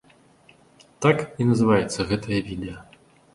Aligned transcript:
Так 1.05 1.17
і 1.43 1.47
называецца 1.51 2.07
гэтае 2.13 2.39
відэа. 2.49 2.79